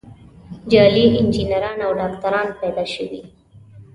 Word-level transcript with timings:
جعلي 0.71 1.05
انجینران 1.21 1.79
او 1.85 1.91
ډاکتران 1.99 2.47
پیدا 2.61 2.85
شوي. 2.93 3.21